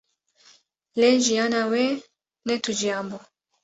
Lê 0.99 1.11
jiyana 1.23 1.61
wê 1.71 1.85
ne 2.47 2.55
tu 2.63 2.71
jiyan 2.79 3.05
bû 3.09 3.17